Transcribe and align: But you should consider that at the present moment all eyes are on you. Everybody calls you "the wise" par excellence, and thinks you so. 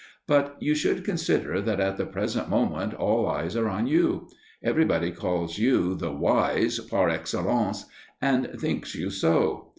But 0.27 0.55
you 0.59 0.73
should 0.73 1.03
consider 1.03 1.61
that 1.61 1.79
at 1.79 1.95
the 1.97 2.07
present 2.07 2.49
moment 2.49 2.95
all 2.95 3.29
eyes 3.29 3.55
are 3.55 3.69
on 3.69 3.85
you. 3.85 4.29
Everybody 4.63 5.11
calls 5.11 5.59
you 5.59 5.93
"the 5.93 6.11
wise" 6.11 6.79
par 6.79 7.07
excellence, 7.07 7.85
and 8.19 8.49
thinks 8.59 8.95
you 8.95 9.11
so. 9.11 9.67